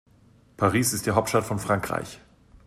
Paris 0.57 0.93
ist 0.93 1.05
die 1.05 1.11
Hauptstadt 1.11 1.43
von 1.45 1.59
Frankreich. 1.59 2.19